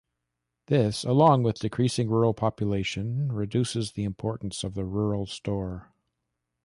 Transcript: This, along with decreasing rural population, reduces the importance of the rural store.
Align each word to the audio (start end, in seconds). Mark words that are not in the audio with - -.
This, 0.65 1.03
along 1.03 1.43
with 1.43 1.59
decreasing 1.59 2.09
rural 2.09 2.33
population, 2.33 3.31
reduces 3.31 3.91
the 3.91 4.03
importance 4.03 4.63
of 4.63 4.73
the 4.73 4.83
rural 4.83 5.27
store. 5.27 5.93